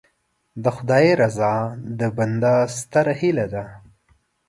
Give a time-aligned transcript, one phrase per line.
[0.63, 1.55] د خدای رضا
[1.99, 3.65] د بنده ستره هیله ده.